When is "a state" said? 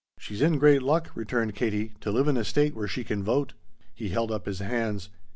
2.35-2.75